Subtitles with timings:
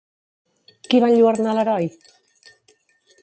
[0.93, 1.91] Qui va enlluernar l'heroi?